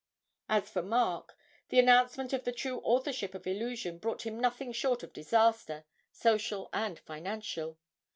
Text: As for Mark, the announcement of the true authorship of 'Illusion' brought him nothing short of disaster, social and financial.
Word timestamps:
As 0.49 0.67
for 0.67 0.81
Mark, 0.81 1.37
the 1.69 1.77
announcement 1.77 2.33
of 2.33 2.43
the 2.43 2.51
true 2.51 2.79
authorship 2.83 3.35
of 3.35 3.45
'Illusion' 3.45 3.99
brought 3.99 4.23
him 4.25 4.39
nothing 4.39 4.71
short 4.71 5.03
of 5.03 5.13
disaster, 5.13 5.85
social 6.11 6.69
and 6.73 6.97
financial. 6.97 7.77